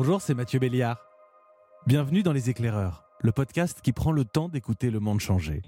[0.00, 1.04] Bonjour, c'est Mathieu Béliard.
[1.88, 5.60] Bienvenue dans Les Éclaireurs, le podcast qui prend le temps d'écouter le monde changer.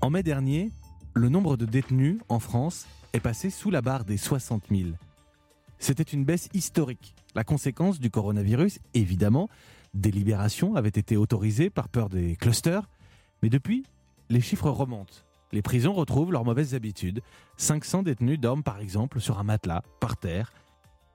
[0.00, 0.72] En mai dernier,
[1.14, 4.90] le nombre de détenus en France est passé sous la barre des 60 000.
[5.78, 9.48] C'était une baisse historique, la conséquence du coronavirus, évidemment.
[9.94, 12.88] Des libérations avaient été autorisées par peur des clusters,
[13.40, 13.86] mais depuis,
[14.30, 15.27] les chiffres remontent.
[15.52, 17.22] Les prisons retrouvent leurs mauvaises habitudes.
[17.56, 20.52] 500 détenus dorment par exemple sur un matelas, par terre.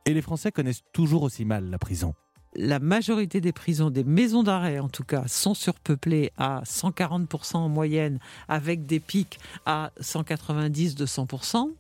[0.05, 2.14] Et les Français connaissent toujours aussi mal la prison.
[2.55, 7.70] La majorité des prisons, des maisons d'arrêt en tout cas, sont surpeuplées à 140% en
[7.70, 11.72] moyenne, avec des pics à 190-200%.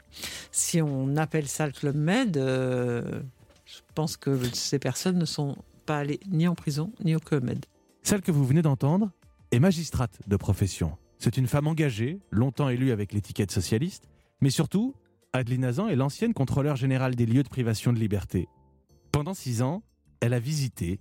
[0.51, 3.21] Si on appelle ça le Club Med, euh,
[3.65, 7.43] je pense que ces personnes ne sont pas allées ni en prison ni au Club
[7.43, 7.65] Med.
[8.01, 9.11] Celle que vous venez d'entendre
[9.51, 10.97] est magistrate de profession.
[11.23, 14.09] C'est une femme engagée, longtemps élue avec l'étiquette socialiste,
[14.41, 14.93] mais surtout,
[15.31, 18.49] Adeline Azan est l'ancienne contrôleur générale des lieux de privation de liberté.
[19.13, 19.83] Pendant six ans,
[20.19, 20.99] elle a visité,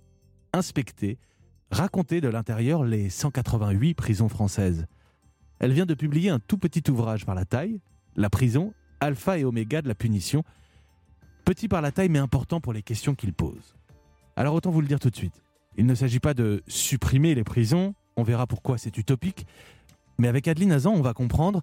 [0.53, 1.17] inspecté,
[1.71, 4.85] raconté de l'intérieur les 188 prisons françaises.
[5.59, 7.81] Elle vient de publier un tout petit ouvrage par la taille,
[8.15, 10.45] La prison, alpha et oméga de la punition.
[11.43, 13.75] Petit par la taille, mais important pour les questions qu'il pose.
[14.37, 15.43] Alors autant vous le dire tout de suite.
[15.75, 19.45] Il ne s'agit pas de supprimer les prisons, on verra pourquoi c'est utopique,
[20.17, 21.61] mais avec Adeline Azan, on va comprendre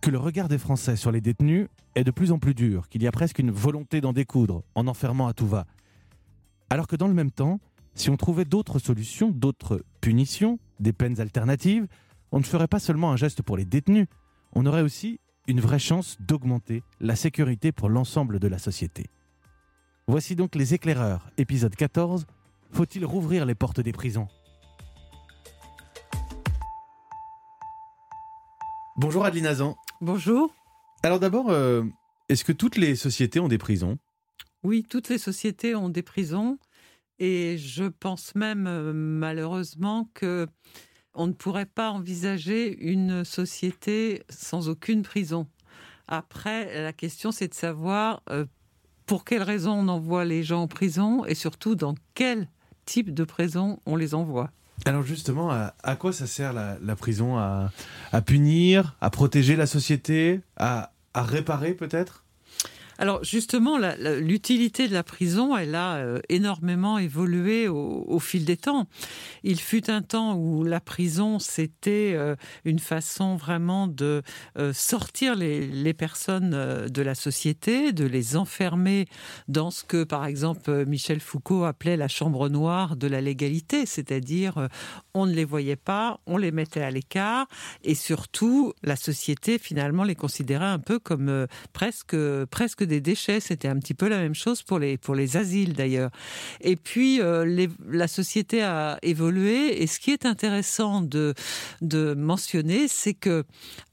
[0.00, 3.02] que le regard des Français sur les détenus est de plus en plus dur, qu'il
[3.02, 5.66] y a presque une volonté d'en découdre en enfermant à tout va.
[6.70, 7.60] Alors que dans le même temps,
[7.94, 11.86] si on trouvait d'autres solutions, d'autres punitions, des peines alternatives,
[12.32, 14.06] on ne ferait pas seulement un geste pour les détenus,
[14.54, 19.06] on aurait aussi une vraie chance d'augmenter la sécurité pour l'ensemble de la société.
[20.08, 22.26] Voici donc les éclaireurs, épisode 14.
[22.72, 24.28] Faut-il rouvrir les portes des prisons?
[28.96, 29.76] Bonjour Adeline Azan.
[30.02, 30.54] Bonjour.
[31.02, 31.82] Alors d'abord, euh,
[32.28, 33.98] est-ce que toutes les sociétés ont des prisons?
[34.62, 36.58] Oui, toutes les sociétés ont des prisons.
[37.18, 40.46] Et je pense même, euh, malheureusement, que
[41.14, 45.46] on ne pourrait pas envisager une société sans aucune prison.
[46.06, 48.44] Après, la question, c'est de savoir euh,
[49.06, 52.48] pour quelles raisons on envoie les gens en prison et surtout dans quel
[52.84, 54.50] type de prison on les envoie.
[54.84, 57.38] Alors justement, à, quoi ça sert la, prison?
[57.38, 57.70] À,
[58.24, 62.21] punir, à protéger la société, à réparer peut-être?
[63.02, 63.78] Alors justement,
[64.20, 68.86] l'utilité de la prison, elle a euh, énormément évolué au, fil des temps.
[69.42, 74.22] Il fut un temps où la prison, c'était euh, une façon vraiment de
[74.56, 79.06] euh, sortir les, personnes de la société, de les enfermer
[79.48, 84.68] dans ce que, par exemple, Michel Foucault appelait la chambre noire de la légalité, c'est-à-dire
[85.12, 87.48] on ne les voyait pas, on les mettait à l'écart,
[87.82, 93.40] et surtout, la société, finalement, les considérait un peu comme presque, presque des déchets.
[93.40, 96.10] C'était un petit peu la même chose pour les, pour les asiles d'ailleurs.
[96.60, 99.82] Et puis, euh, la société a évolué.
[99.82, 101.34] Et ce qui est intéressant de,
[101.80, 103.44] de mentionner, c'est que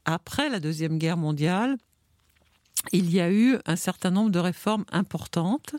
[0.04, 1.76] après la Deuxième Guerre mondiale,
[2.92, 5.74] il y a eu un certain nombre de réformes importantes,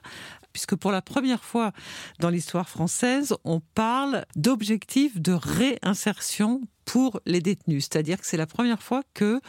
[0.53, 1.71] puisque pour la première fois
[2.19, 6.61] dans l'histoire française, on parle d'objectifs de réinsertion
[6.91, 7.87] pour les détenus.
[7.89, 9.39] C'est-à-dire que c'est la première fois que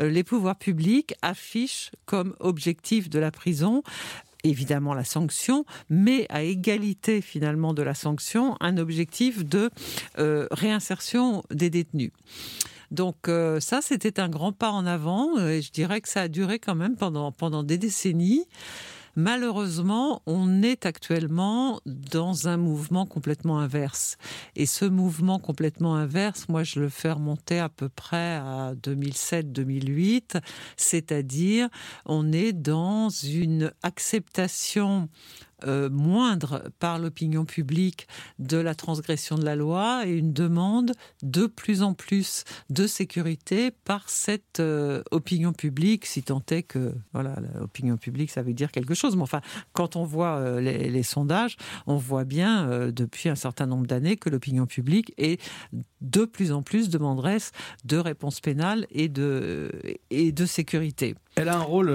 [0.00, 3.84] euh, les pouvoirs publics affichent comme objectif de la prison
[4.42, 9.70] évidemment la sanction, mais à égalité finalement de la sanction, un objectif de
[10.18, 12.10] euh, réinsertion des détenus.
[12.90, 16.28] Donc euh, ça, c'était un grand pas en avant, et je dirais que ça a
[16.28, 18.44] duré quand même pendant, pendant des décennies.
[19.20, 24.16] Malheureusement, on est actuellement dans un mouvement complètement inverse.
[24.54, 30.40] Et ce mouvement complètement inverse, moi, je le fais remonter à peu près à 2007-2008,
[30.76, 31.68] c'est-à-dire
[32.06, 35.08] on est dans une acceptation
[35.66, 38.06] euh, moindre par l'opinion publique
[38.38, 40.92] de la transgression de la loi et une demande
[41.22, 46.94] de plus en plus de sécurité par cette euh, opinion publique, si tant est que
[47.12, 49.16] voilà, l'opinion publique, ça veut dire quelque chose.
[49.16, 49.40] Mais enfin,
[49.72, 51.56] quand on voit euh, les, sondages,
[51.86, 55.40] on voit bien depuis un certain nombre d'années que l'opinion publique est
[56.00, 57.52] de plus en plus demanderesse
[57.84, 59.70] de réponses pénales et de,
[60.10, 61.14] et de sécurité.
[61.36, 61.90] Elle a un rôle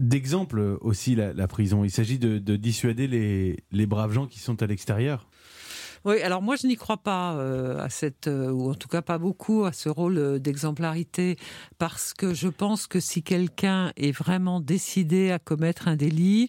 [0.00, 1.84] d'exemple aussi, la, prison.
[1.84, 5.28] Il s'agit de, dissuader les, braves gens qui sont à l'extérieur.
[6.06, 9.02] Oui, alors moi je n'y crois pas euh, à cette, euh, ou en tout cas
[9.02, 11.36] pas beaucoup à ce rôle euh, d'exemplarité,
[11.76, 16.48] parce que je pense que si quelqu'un est vraiment décidé à commettre un délit,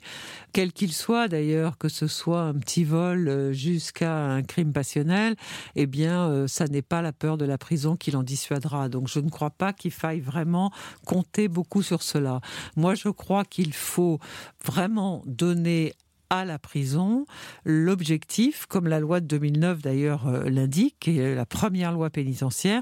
[0.54, 5.36] quel qu'il soit d'ailleurs, que ce soit un petit vol jusqu'à un crime passionnel,
[5.76, 8.88] eh bien ça n'est pas la peur de la prison qui l'en dissuadera.
[8.88, 10.72] Donc je ne crois pas qu'il faille vraiment
[11.06, 12.40] compter beaucoup sur cela.
[12.78, 14.20] Moi je crois qu'il faut
[14.64, 15.94] vraiment donner
[16.32, 17.26] à la prison.
[17.66, 22.82] L'objectif, comme la loi de 2009 d'ailleurs euh, l'indique, qui est la première loi pénitentiaire,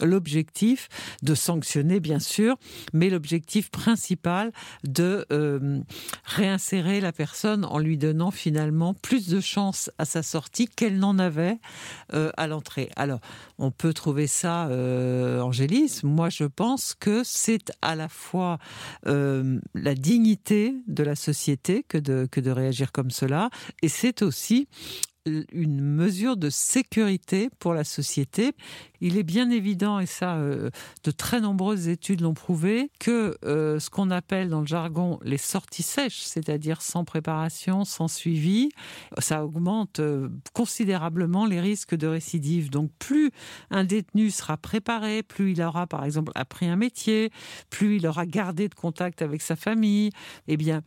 [0.00, 0.88] l'objectif
[1.22, 2.56] de sanctionner bien sûr,
[2.92, 4.52] mais l'objectif principal
[4.82, 5.80] de euh,
[6.24, 11.20] réinsérer la personne en lui donnant finalement plus de chances à sa sortie qu'elle n'en
[11.20, 11.58] avait
[12.14, 12.90] euh, à l'entrée.
[12.96, 13.20] Alors,
[13.58, 16.08] on peut trouver ça euh, angélisme.
[16.08, 18.58] Moi, je pense que c'est à la fois
[19.04, 23.50] la dignité de la société que de réagir comme cela,
[23.82, 24.68] et c'est aussi
[25.52, 28.52] une mesure de sécurité pour la société.
[29.00, 30.70] Il est bien évident, et ça, euh,
[31.04, 35.38] de très nombreuses études l'ont prouvé, que euh, ce qu'on appelle dans le jargon les
[35.38, 38.70] sorties sèches, c'est-à-dire sans préparation, sans suivi,
[39.18, 42.70] ça augmente euh, considérablement les risques de récidive.
[42.70, 43.30] Donc plus
[43.70, 47.30] un détenu sera préparé, plus il aura par exemple appris un métier,
[47.70, 50.10] plus il aura gardé de contact avec sa famille,
[50.48, 50.82] eh bien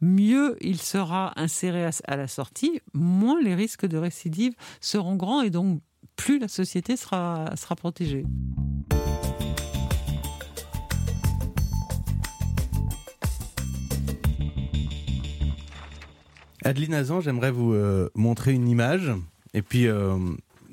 [0.00, 5.50] mieux il sera inséré à la sortie, moins les risques de récidive seront grands et
[5.50, 5.80] donc
[6.16, 8.24] plus la société sera, sera protégée.
[16.64, 19.12] Adeline Azan, j'aimerais vous euh, montrer une image
[19.54, 20.18] et puis euh,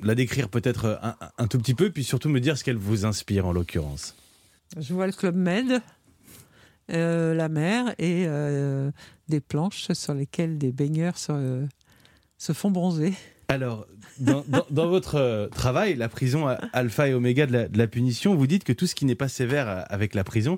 [0.02, 3.06] la décrire peut-être un, un, tout petit peu, puis surtout me dire ce qu'elle vous
[3.06, 4.16] inspire en l'occurrence.
[4.78, 5.82] Je vois le Club Med.
[6.92, 8.92] Euh, la mer et euh,
[9.28, 11.66] des planches sur lesquelles des baigneurs se, euh,
[12.54, 13.14] font bronzer.
[13.48, 13.88] Alors,
[14.20, 18.88] dans, votre travail, la prison alpha et oméga de la, punition, vous dites que tout
[18.88, 20.58] ce qui n'est pas sévère avec la prison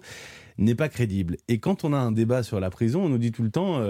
[0.58, 1.38] n'est pas crédible.
[1.48, 3.82] Et quand on a un débat sur la prison, on nous dit tout le temps,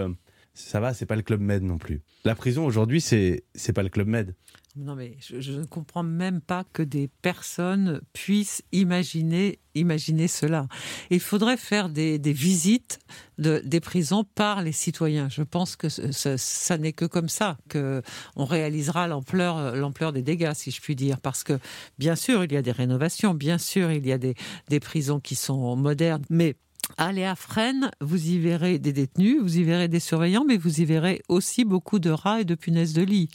[0.56, 2.02] ça va, c'est pas le club Med non plus.
[2.26, 3.44] La prison aujourd'hui, c'est
[3.76, 4.34] pas le club Med.
[4.80, 10.68] Non, mais je, ne comprends même pas que des personnes puissent imaginer, imaginer cela.
[11.10, 13.00] Il faudrait faire des, visites
[13.40, 15.30] de, des prisons par les citoyens.
[15.30, 18.04] Je pense que ça, n'est que comme ça que
[18.36, 21.20] on réalisera l'ampleur, l'ampleur des dégâts, si je puis dire.
[21.22, 21.58] Parce que,
[21.98, 24.36] bien sûr, il y a des rénovations, bien sûr, il y a des,
[24.70, 26.56] des prisons qui sont modernes, mais
[26.96, 30.80] Allez à Fresnes, vous y verrez des détenus, vous y verrez des surveillants, mais vous
[30.80, 33.30] y verrez aussi beaucoup de rats et de punaises de lit.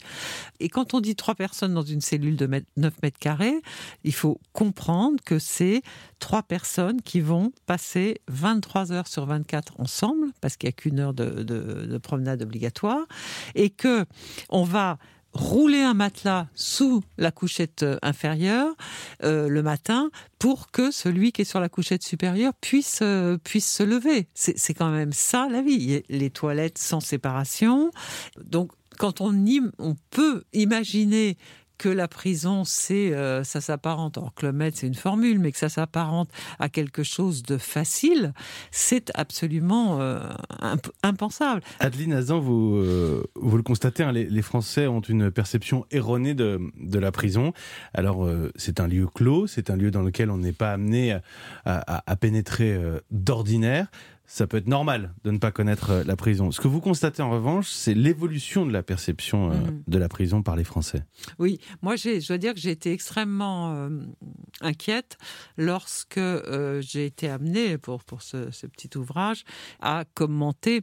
[0.59, 3.61] Et quand on dit trois personnes dans une cellule de 9 mètres carrés,
[4.03, 5.83] il faut comprendre que c'est
[6.19, 10.99] trois personnes qui vont passer 23 heures sur 24 ensemble, parce qu'il n'y a qu'une
[10.99, 13.05] heure de, de, promenade obligatoire,
[13.55, 14.05] et que
[14.49, 14.97] on va
[15.33, 18.75] rouler un matelas sous la couchette euh, inférieure
[19.23, 20.09] euh, le matin
[20.39, 24.27] pour que celui qui est sur la couchette supérieure puisse euh, puisse se lever.
[24.33, 26.03] C'est quand même ça la vie.
[26.09, 27.91] Les toilettes sans séparation.
[28.43, 29.33] Donc quand on,
[29.79, 31.37] on peut imaginer
[31.77, 35.51] que la prison, c'est euh, ça s'apparente, alors que le maître, c'est une formule, mais
[35.51, 36.29] que ça s'apparente
[36.59, 38.33] à quelque chose de facile,
[38.71, 40.19] c'est absolument euh,
[41.03, 41.61] impensable.
[41.79, 46.59] Adeline Azan, vous, euh, vous le constatez, hein, les, Français ont une perception erronée de,
[46.99, 47.53] la prison.
[47.93, 51.17] Alors, c'est un lieu clos, c'est un lieu dans lequel on n'est pas amené
[51.65, 52.77] à pénétrer
[53.09, 53.87] d'ordinaire
[54.25, 56.51] ça peut être normal de ne pas connaître euh, la prison.
[56.51, 59.83] Ce que vous constatez en revanche, c'est l'évolution de la perception euh, mhm.
[59.87, 61.03] de la prison par les Français.
[61.39, 63.89] Oui, moi je dois dire que j'ai été extrêmement euh,
[64.61, 65.17] inquiète
[65.57, 66.19] lorsque
[66.79, 69.43] j'ai été amenée pour, pour ce, petit ouvrage
[69.81, 70.81] à commenter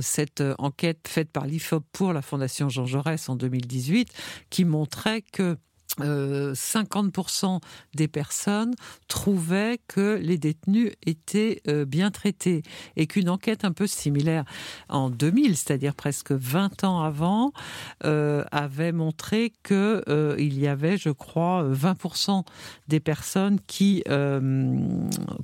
[0.00, 4.08] cette enquête faite par l'IFOP pour la Fondation Jean Jaurès en 2018
[4.48, 5.56] qui montrait que
[5.98, 7.58] 50% euh,
[7.94, 8.74] des personnes
[9.08, 12.62] trouvaient que les détenus étaient euh, bien traités
[12.96, 14.44] et qu'une enquête un peu similaire
[14.88, 17.52] en 2000, c'est-à-dire presque 20 ans avant,
[18.04, 20.04] euh, avait montré que
[20.38, 22.44] il y avait, je crois, 20%
[22.88, 24.02] des personnes qui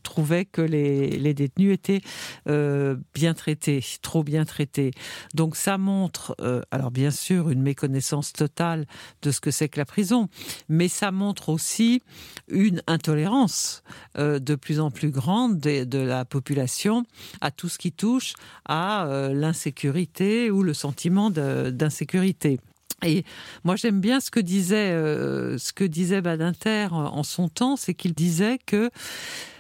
[0.03, 2.01] trouvaient que les détenus étaient
[2.47, 4.93] bien traités, trop bien traités.
[5.35, 6.37] Donc ça montre,
[6.71, 8.87] alors bien sûr, une méconnaissance totale
[9.23, 10.29] de ce que c'est que la prison,
[10.69, 12.03] mais ça montre aussi
[12.49, 13.83] une intolérance
[14.19, 17.05] euh, de plus en plus grande de, la population
[17.41, 22.61] à tout ce qui touche à euh, l'insécurité ou le sentiment d'insécurité.
[23.05, 23.25] Et
[23.65, 27.95] moi j'aime bien ce que disait euh, ce que disait Badinter en son temps, c'est
[27.95, 28.91] qu'il disait que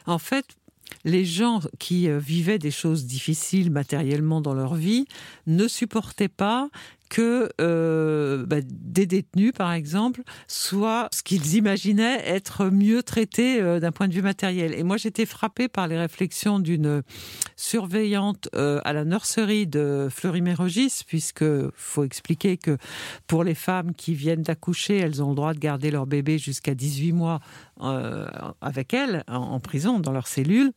[0.06, 0.46] en fait
[1.04, 5.06] les gens qui vivaient des choses difficiles matériellement dans leur vie
[5.46, 6.68] ne supportaient pas
[7.08, 13.80] que euh, bah, des détenus, par exemple, soient ce qu'ils imaginaient être mieux traités euh,
[13.80, 14.74] d'un point de vue matériel.
[14.74, 17.02] Et moi, j'étais frappée par les réflexions d'une
[17.56, 21.44] surveillante euh, à la nurserie de Fleury-Mérogis, puisque
[21.74, 22.76] faut expliquer que
[23.26, 26.74] pour les femmes qui viennent d'accoucher, elles ont le droit de garder leur bébé jusqu'à
[26.74, 27.40] 18 mois
[27.78, 30.72] avec elles en, prison, dans leur cellule.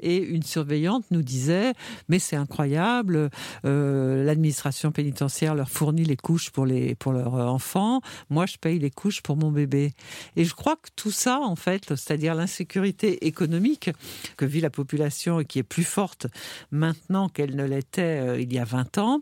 [0.00, 1.72] Et une surveillante nous disait
[2.08, 3.30] Mais c'est incroyable,
[3.62, 8.00] l'administration pénitentiaire leur fournit les couches pour, les, pour leurs enfants,
[8.30, 9.92] moi je paye les couches pour mon bébé.
[10.34, 13.90] Et je crois que tout ça, en fait, c'est-à-dire l'insécurité économique
[14.36, 16.26] que vit la population et qui est plus forte
[16.72, 19.20] maintenant qu'elle ne l'était euh, il y a 20 ans,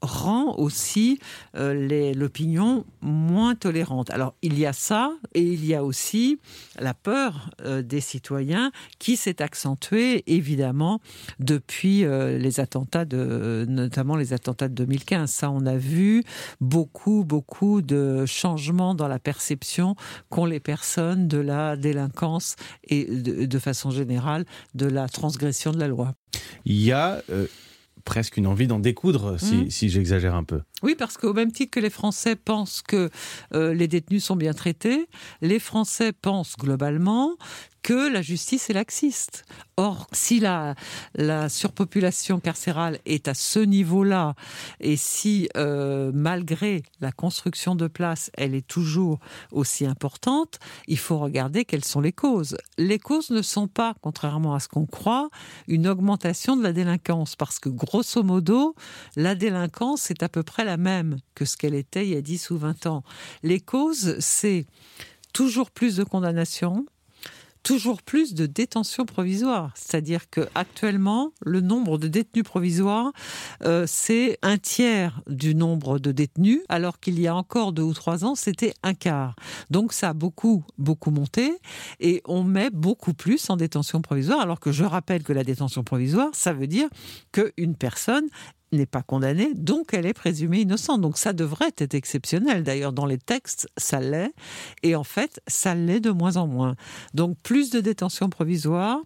[0.00, 1.18] rend aussi
[1.54, 4.10] l'opinion moins tolérante.
[4.10, 6.38] Alors il y a ça, et il y a aussi
[6.78, 11.00] la peur euh, des citoyens qui s'est accentuée évidemment
[11.38, 15.30] depuis euh, les attentats de notamment les attentats de 2015.
[15.42, 16.22] Ça, on a vu
[16.60, 19.96] beaucoup beaucoup de changements dans la perception
[20.28, 24.44] qu'ont les personnes de la délinquance et de, façon générale
[24.76, 26.14] de la transgression de la loi.
[26.64, 27.48] Il y a euh,
[28.04, 29.70] presque une envie d'en découdre, si, mmh.
[29.70, 30.60] si j'exagère un peu.
[30.84, 33.10] Oui, parce qu'au même titre que les Français pensent que
[33.52, 35.08] euh, les détenus sont bien traités,
[35.40, 37.36] les Français pensent globalement
[37.82, 39.44] que la justice est laxiste.
[39.76, 40.74] Or, si la,
[41.14, 44.34] la surpopulation carcérale est à ce niveau-là,
[44.80, 49.18] et si, euh, malgré la construction de places, elle est toujours
[49.50, 52.56] aussi importante, il faut regarder quelles sont les causes.
[52.78, 55.30] Les causes ne sont pas, contrairement à ce qu'on croit,
[55.66, 58.74] une augmentation de la délinquance, parce que grosso modo,
[59.16, 62.22] la délinquance est à peu près la même que ce qu'elle était il y a
[62.22, 63.02] 10 ou 20 ans.
[63.42, 64.66] Les causes, c'est
[65.32, 66.86] toujours plus de condamnations,
[67.62, 69.72] toujours plus de détention provisoire.
[69.74, 73.12] C'est-à-dire que actuellement, le nombre de détenus provisoires,
[73.64, 77.94] euh, c'est un tiers du nombre de détenus, alors qu'il y a encore deux ou
[77.94, 79.36] trois ans, c'était un quart.
[79.70, 81.58] Donc ça a beaucoup, beaucoup monté,
[82.00, 85.84] et on met beaucoup plus en détention provisoire, alors que je rappelle que la détention
[85.84, 86.88] provisoire, ça veut dire
[87.32, 88.28] qu'une personne
[88.72, 91.00] n'est pas condamnée, donc elle est présumée innocente.
[91.00, 92.62] Donc ça devrait être exceptionnel.
[92.62, 94.32] D'ailleurs, dans les textes, ça l'est.
[94.82, 96.74] Et en fait, ça l'est de moins en moins.
[97.14, 99.00] Donc plus de détention provisoire,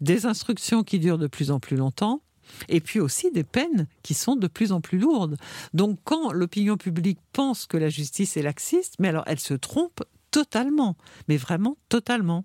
[0.00, 2.22] des instructions qui durent de plus en plus longtemps,
[2.68, 5.36] et puis aussi des peines qui sont de plus en plus lourdes.
[5.74, 10.02] Donc quand l'opinion publique pense que la justice est laxiste, mais alors elle se trompe
[10.30, 10.96] totalement,
[11.28, 12.44] mais vraiment totalement.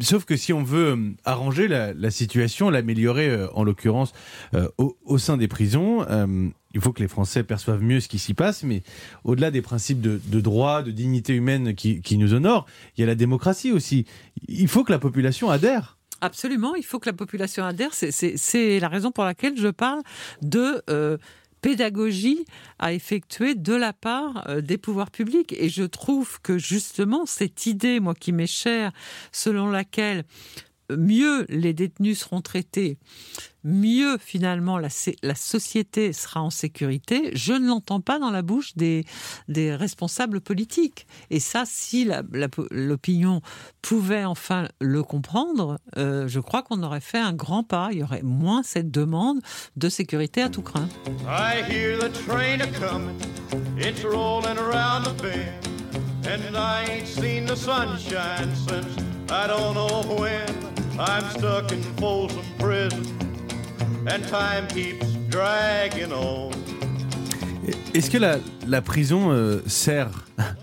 [0.00, 4.12] Sauf que si on veut euh, arranger la, situation, l'améliorer, euh, en l'occurrence,
[4.54, 6.04] euh, au, sein des prisons,
[6.74, 8.82] il faut que les Français perçoivent mieux ce qui s'y passe, mais
[9.24, 13.14] au-delà des principes de, droit, de dignité humaine qui, nous honorent, il y a la
[13.14, 14.06] démocratie aussi.
[14.48, 15.96] Il faut que la population adhère.
[16.20, 17.90] Absolument, il faut que la population adhère.
[17.92, 20.02] C'est la raison pour laquelle je parle
[20.42, 20.82] de
[21.66, 22.44] pédagogie
[22.78, 25.52] à effectuer de la part euh, des pouvoirs publics.
[25.58, 28.92] Et je trouve que justement, cette idée, moi qui m'est chère,
[29.32, 30.22] selon laquelle
[30.90, 32.98] mieux les détenus seront traités,
[33.64, 34.88] mieux finalement la,
[35.34, 39.04] société sera en sécurité, je ne l'entends pas dans la bouche des,
[39.48, 41.06] responsables politiques.
[41.30, 42.08] Et ça, si
[42.70, 43.42] l'opinion
[43.82, 47.88] pouvait enfin le comprendre, euh, je crois qu'on aurait fait un grand pas.
[47.92, 49.40] Il y aurait moins cette demande
[49.76, 50.76] de sécurité à tout craint.
[50.76, 50.88] Train.
[60.98, 63.02] I'm stuck in Folsom Prison.
[67.94, 70.10] Est-ce que la, prison euh, sert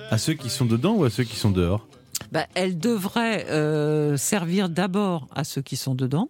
[0.09, 1.87] à ceux qui sont dedans ou à ceux qui sont dehors?
[2.31, 6.29] Bah, Elle devrait euh, servir d'abord à ceux qui sont dedans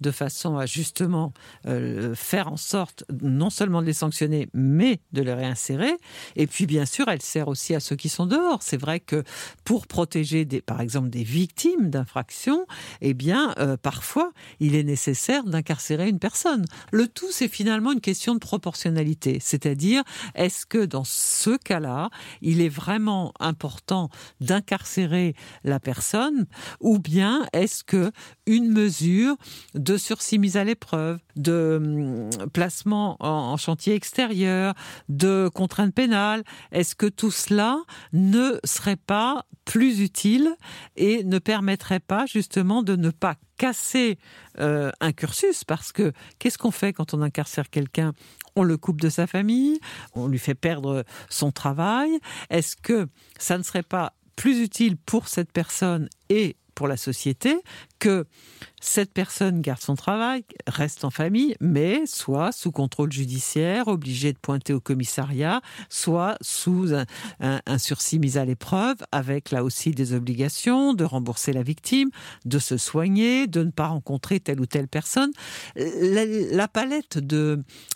[0.00, 1.32] de façon à justement
[1.66, 5.92] euh, faire en sorte non seulement de les sanctionner, mais de les réinsérer.
[6.36, 8.62] Et puis, bien sûr, elle sert aussi à ceux qui sont dehors.
[8.62, 9.24] C'est vrai que
[9.64, 12.66] pour protéger, par exemple, des victimes d'infractions,
[13.00, 16.64] eh bien, euh, parfois, il est nécessaire d'incarcérer une personne.
[16.90, 19.38] Le tout, c'est finalement une question de proportionnalité.
[19.40, 20.02] C'est-à-dire,
[20.34, 24.08] est-ce que dans ce cas-là, il est vraiment important
[24.40, 26.46] d'incarcérer la personne
[26.80, 28.12] ou bien est-ce que
[28.46, 29.36] une mesure
[29.74, 34.74] de sursis mis à l'épreuve, de hum, placement en, chantier extérieur,
[35.08, 36.44] de contraintes pénales.
[36.72, 37.78] Est-ce que tout cela
[38.12, 40.54] ne serait pas plus utile
[40.96, 44.18] et ne permettrait pas justement de ne pas casser
[44.58, 45.64] euh, un cursus?
[45.64, 48.12] Parce que qu'est-ce qu'on fait quand on incarcère quelqu'un?
[48.54, 49.80] On le coupe de sa famille,
[50.14, 52.18] on lui fait perdre son travail.
[52.50, 53.06] Est-ce que
[53.38, 57.56] ça ne serait pas plus utile pour cette personne et pour la société
[58.02, 58.26] que
[58.80, 64.38] cette personne garde son travail, reste en famille, mais soit sous contrôle judiciaire, obligée de
[64.38, 70.94] pointer au commissariat, soit sous un, sursis mis à l'épreuve, avec là aussi des obligations
[70.94, 72.10] de rembourser la victime,
[72.44, 75.30] de se soigner, de ne pas rencontrer telle ou telle personne.
[75.76, 77.18] La, la palette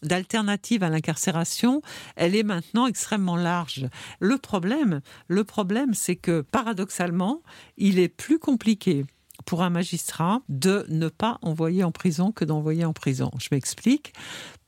[0.05, 1.83] d'alternatives à l'incarcération,
[2.15, 3.89] elle est maintenant extrêmement large.
[4.21, 7.43] Le problème, le problème, c'est que paradoxalement,
[7.77, 9.05] il est plus compliqué
[9.47, 13.31] pour un magistrat de ne pas envoyer en prison que d'envoyer en prison.
[13.39, 14.13] Je m'explique.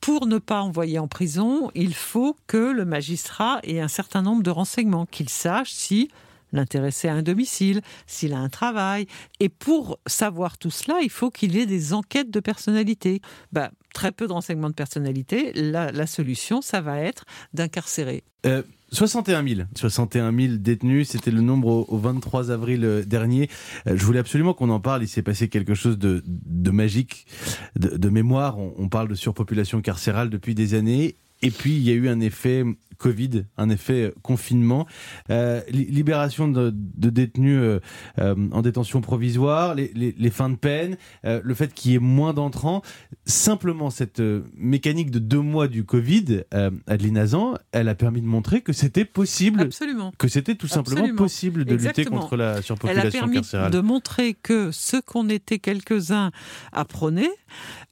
[0.01, 4.41] Pour ne pas envoyer en prison, il faut que le magistrat ait un certain nombre
[4.41, 6.09] de renseignements, qu'il sache si
[6.53, 9.05] l'intéressé a un domicile, s'il a un travail.
[9.39, 13.21] Et pour savoir tout cela, il faut qu'il y ait des enquêtes de personnalité.
[13.51, 15.51] Bah, très peu de renseignements de personnalité.
[15.53, 18.23] La, solution, ça va être d'incarcérer.
[18.45, 19.61] Euh, 61 000.
[19.75, 23.49] 61 000 détenus, c'était le nombre au, 23 avril euh, dernier.
[23.87, 25.03] Euh, je voulais absolument qu'on en parle.
[25.03, 26.21] Il s'est passé quelque chose de,
[26.71, 27.27] magique,
[27.75, 28.57] de, mémoire.
[28.57, 31.15] on, parle de surpopulation carcérale depuis des années.
[31.41, 32.63] Et puis, il y a eu un effet
[32.99, 34.85] Covid, un effet confinement,
[35.31, 37.79] euh, libération de, détenus euh,
[38.19, 42.81] euh, en détention provisoire, les, fins de peine, le fait qu'il y ait moins d'entrants.
[43.25, 44.21] Simplement, cette
[44.53, 46.43] mécanique de deux mois du Covid,
[46.87, 49.61] Adeline Azan, elle a permis de montrer que c'était possible.
[49.61, 50.11] Absolument.
[50.17, 54.33] Que c'était tout simplement possible de lutter contre la surpopulation elle a permis De montrer
[54.33, 56.31] que ce qu'on était quelques-uns
[56.73, 57.29] à prôner,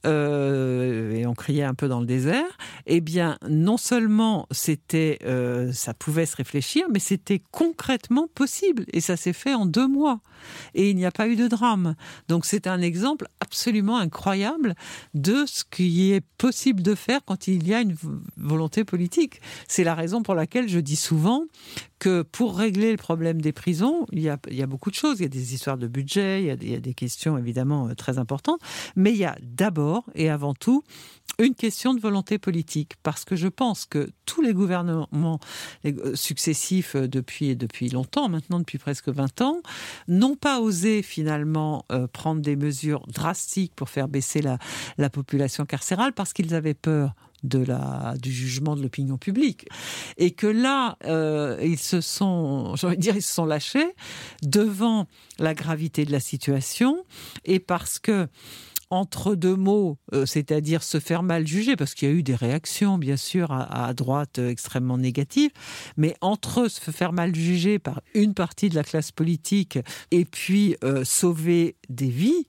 [0.04, 5.94] et on criait un peu dans le désert, eh bien, non seulement c'était euh, ça
[5.94, 8.84] pouvait se réfléchir, mais c'était concrètement possible.
[8.92, 10.20] Et ça s'est fait en deux mois.
[10.74, 11.94] Et il n'y a pas eu de drame.
[12.28, 14.74] Donc c'est un exemple absolument incroyable
[15.14, 17.96] de ce qui est possible de faire quand il y a une
[18.36, 19.40] volonté politique.
[19.66, 21.44] C'est la raison pour laquelle je dis souvent
[21.98, 25.18] que pour régler le problème des prisons, il y, a, beaucoup de choses.
[25.18, 27.36] Il y a des histoires de budget, il y a, il y a des questions
[27.36, 28.60] évidemment euh, très importantes,
[28.94, 30.84] mais il y a d'abord et avant tout
[31.38, 36.96] une question de volonté politique, parce que je pense que tous les gouvernements euh, successifs
[36.96, 39.60] euh, depuis, depuis longtemps, maintenant depuis presque 20 ans,
[40.08, 44.58] n'ont pas osé finalement prendre des mesures drastiques pour faire baisser la,
[44.98, 49.68] la population carcérale, parce qu'ils avaient peur de la, du jugement de l'opinion publique.
[50.16, 53.94] Et que là, euh, ils se sont, j'ai envie de dire, ils se sont lâchés
[54.42, 55.06] devant
[55.38, 57.04] la gravité de la situation
[57.44, 58.28] et parce que
[58.90, 62.34] entre deux mots, euh, c'est-à-dire se faire mal juger, parce qu'il y a eu des
[62.34, 65.50] réactions, bien sûr, à, droite euh, extrêmement négatives,
[65.96, 69.78] mais entre se faire mal juger par une partie de la classe politique
[70.10, 72.46] et puis euh, sauver des vies,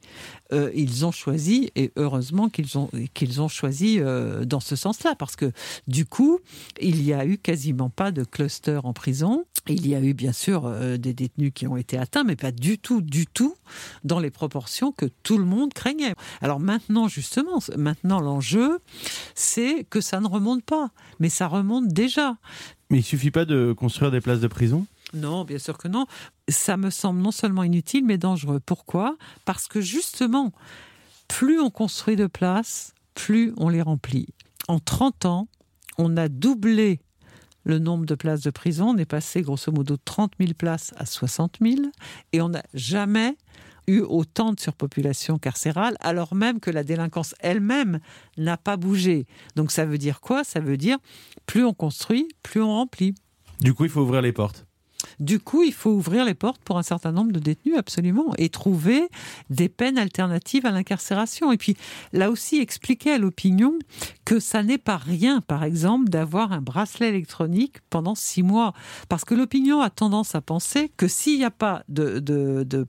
[0.51, 2.89] ils ont choisi, et heureusement qu'ils ont,
[3.38, 3.99] ont choisi
[4.45, 5.51] dans ce sens-là, parce que
[5.88, 6.39] du coup,
[6.81, 9.45] il y a eu quasiment pas de cluster en prison.
[9.67, 12.79] Il y a eu bien sûr des détenus qui ont été atteints, mais pas du
[12.79, 13.55] tout, du tout
[14.03, 16.15] dans les proportions que tout le monde craignait.
[16.41, 18.79] Alors maintenant, justement, maintenant l'enjeu,
[19.35, 22.38] c'est que ça ne remonte pas, mais ça remonte déjà.
[22.89, 24.88] Mais il suffit pas de construire des places de prison?
[25.13, 26.06] Non, bien sûr que non.
[26.48, 28.60] Ça me semble non seulement inutile, mais dangereux.
[28.60, 29.17] Pourquoi?
[29.45, 30.52] Parce que justement,
[31.28, 34.28] plus on construit de places, plus on les remplit.
[34.67, 35.48] En 30 ans,
[35.98, 37.00] on a doublé
[37.63, 38.89] le nombre de places de prison.
[38.89, 41.76] On est passé grosso modo de 30 000 places à 60 000.
[42.32, 43.36] Et on n'a jamais
[43.88, 48.00] eu autant de surpopulation carcérale, alors même que la délinquance elle-même
[48.38, 49.26] n'a pas bougé.
[49.56, 50.43] Donc ça veut dire quoi?
[50.43, 50.98] Ça veut dire
[51.48, 53.15] plus on construit, plus on remplit.
[53.60, 54.68] Du coup, il faut ouvrir les portes.
[55.19, 58.49] Du coup, il faut ouvrir les portes pour un certain nombre de détenus, absolument, et
[58.49, 59.10] trouver
[59.49, 61.51] des peines alternatives à l'incarcération.
[61.51, 61.75] Et puis,
[62.13, 63.73] là aussi, expliquer à l'opinion
[64.25, 68.73] que ça n'est pas rien, par exemple, d'avoir un bracelet électronique pendant six mois.
[69.10, 72.19] Parce que l'opinion a tendance à penser que s'il n'y a pas de,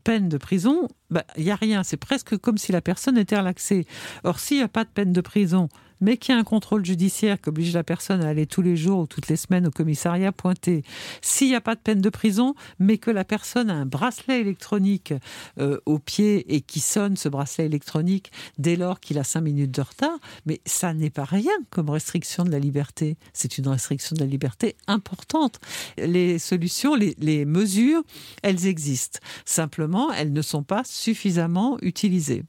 [0.05, 1.83] peine de prison, bah, il n'y a rien.
[1.83, 3.87] C'est presque comme si la personne était relaxée.
[4.23, 5.69] Or, s'il n'y a pas de peine de prison,
[6.01, 8.77] mais qu'il y a un contrôle judiciaire qui oblige la personne à aller tous les
[8.77, 10.83] jours ou toutes les semaines au commissariat pointer,
[11.21, 14.41] s'il n'y a pas de peine de prison, mais que la personne a un bracelet
[14.41, 15.15] électronique
[15.59, 19.71] euh, au pied et qui sonne ce bracelet électronique dès lors qu'il a cinq minutes
[19.71, 23.17] de retard, mais ça n'est pas rien comme restriction de la liberté.
[23.33, 25.61] C'est une restriction de la liberté importante.
[25.97, 28.03] Les solutions, les, les mesures,
[28.43, 29.21] elles existent.
[29.45, 32.45] Simplement, elles ne sont pas suffisamment utilisées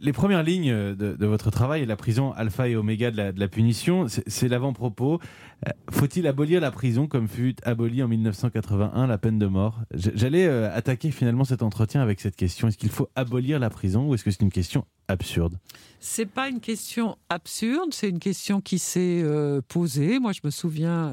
[0.00, 4.48] les premières lignes de, votre travail, la prison alpha et oméga de la, punition, c'est
[4.48, 5.20] l'avant-propos.
[5.66, 9.80] Euh, faut-il abolir la prison comme fut abolie en 1981 la peine de mort?
[9.92, 12.68] J'allais euh, attaquer finalement cet entretien avec cette question.
[12.68, 15.58] Est-ce qu'il faut abolir la prison ou est-ce que c'est une question absurde
[16.00, 20.18] C'est pas une question absurde, c'est une question qui s'est euh, posée.
[20.18, 21.12] Moi, je me souviens,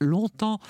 [0.00, 0.60] longtemps,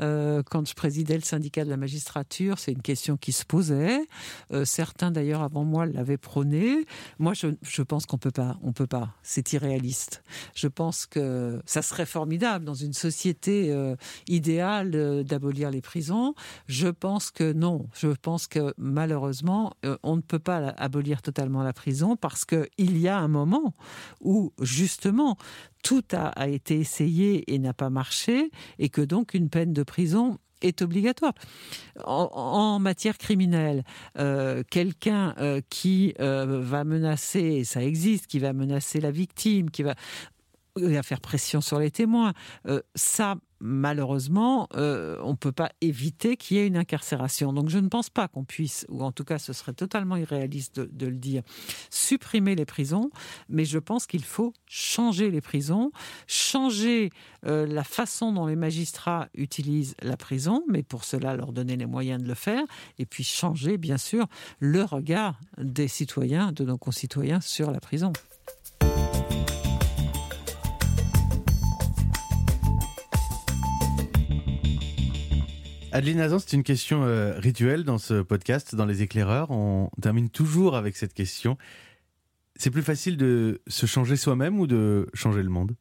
[0.00, 4.06] euh, quand je présidais le syndicat de la magistrature, c'est une question qui se posait.
[4.52, 6.86] Euh, certains, d'ailleurs, avant moi, l'avaient prôné.
[7.18, 8.58] Moi, je, pense qu'on peut pas.
[8.62, 9.14] On peut pas.
[9.22, 10.22] C'est irréaliste.
[10.54, 13.74] Je pense que ça serait formidable dans une société
[14.28, 16.34] idéale d'abolir les prisons.
[16.66, 17.88] Je pense que non.
[17.94, 23.08] Je pense que malheureusement, on ne peut pas abolir totalement la prison parce qu'il y
[23.08, 23.74] a un moment
[24.20, 25.36] où, justement,
[25.82, 30.38] tout a, été essayé et n'a pas marché, et que donc une peine de prison
[30.62, 31.32] est obligatoire.
[32.04, 33.84] En, matière criminelle,
[34.18, 39.82] euh, quelqu'un euh, qui euh, va menacer, ça existe, qui va menacer la victime, qui
[39.82, 39.94] va,
[40.76, 42.32] va faire pression sur les témoins,
[42.94, 47.52] ça, malheureusement, euh, on ne peut pas éviter qu'il y ait une incarcération.
[47.52, 50.80] Donc je ne pense pas qu'on puisse, ou en tout cas ce serait totalement irréaliste
[50.80, 51.42] de, le dire,
[51.90, 53.10] supprimer les prisons,
[53.48, 55.92] mais je pense qu'il faut changer les prisons,
[56.26, 57.10] changer
[57.46, 61.86] euh, la façon dont les magistrats utilisent la prison, mais pour cela leur donner les
[61.86, 62.64] moyens de le faire,
[62.98, 64.26] et puis changer bien sûr
[64.58, 68.12] le regard des citoyens, de nos concitoyens sur la prison.
[75.92, 79.50] Adeline Azan, c'est une question euh, rituelle dans ce podcast, dans les éclaireurs.
[79.50, 81.58] On termine toujours avec cette question.
[82.54, 85.74] C'est plus facile de se changer soi-même ou de changer le monde?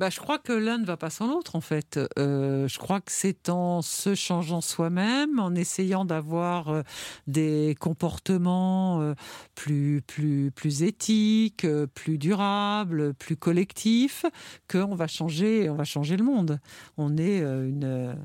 [0.00, 2.00] Bah, je crois que l'un ne va pas sans l'autre, en fait.
[2.18, 6.82] Euh, je crois que c'est en se changeant soi-même, en essayant d'avoir euh,
[7.26, 9.14] des comportements euh,
[9.54, 14.24] plus, plus, plus éthiques, plus durables, plus collectifs,
[14.70, 16.60] qu'on va changer, va changer le monde.
[16.96, 18.16] On est une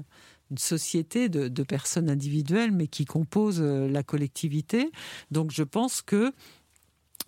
[0.55, 4.91] société de, de, personnes individuelles, mais qui composent la collectivité.
[5.29, 6.31] Donc je pense que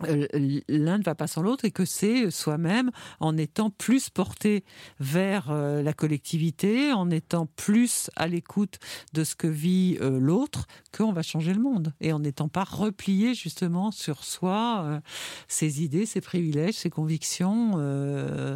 [0.01, 4.63] l'un ne va pas sans l'autre et que c'est soi-même en étant plus porté
[4.99, 8.79] vers euh, la collectivité, en étant plus à l'écoute
[9.13, 12.63] de ce que vit euh, l'autre, qu'on va changer le monde et en n'étant pas
[12.63, 15.01] replié justement sur soi,
[15.47, 17.73] ses idées, ses privilèges, ses convictions,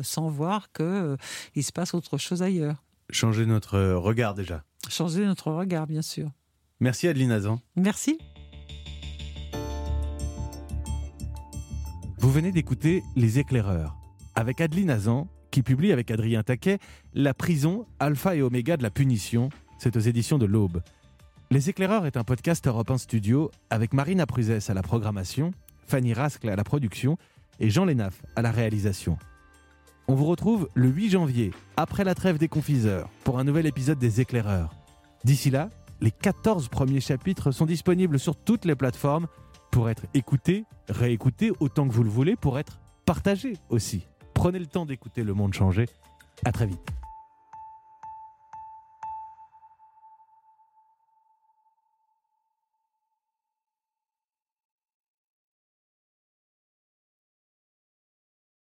[0.04, 1.18] sans voir que
[1.56, 2.84] il se passe autre chose ailleurs.
[3.10, 4.64] Changer notre regard déjà.
[4.90, 6.30] Changer notre regard, bien sûr.
[6.80, 7.62] Merci Adeline Azan.
[7.76, 8.18] Merci.
[12.22, 13.98] Vous venez d'écouter Les éclaireurs,
[14.36, 16.78] avec Adeline Azan, qui publie avec Adrien Taquet
[17.16, 19.50] La prison, alpha et oméga de la punition.
[19.80, 20.84] C'est aux éditions de l'Aube.
[21.50, 25.50] Les éclaireurs est un podcast Europe 1 Studio avec Marina Pruzès à la programmation,
[25.88, 27.18] Fanny Rascle à la production
[27.60, 29.18] et Jean Lénaf à la réalisation.
[30.08, 33.98] On vous retrouve le 8 janvier, après la trêve des confiseurs, pour un nouvel épisode
[33.98, 34.76] des éclaireurs.
[35.24, 39.26] D'ici là, les 14 premiers chapitres sont disponibles sur toutes les plateformes
[39.72, 44.08] pour être écouté, réécouté autant que vous le voulez, pour être partagé aussi.
[44.34, 45.86] Prenez le temps d'écouter le monde changer.
[46.46, 47.01] À très vite.